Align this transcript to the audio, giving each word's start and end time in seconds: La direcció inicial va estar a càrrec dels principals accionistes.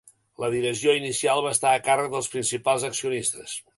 La 0.43 0.47
direcció 0.53 0.95
inicial 1.01 1.43
va 1.47 1.51
estar 1.57 1.73
a 1.75 1.81
càrrec 1.91 2.11
dels 2.15 2.31
principals 2.37 2.87
accionistes. 2.89 3.55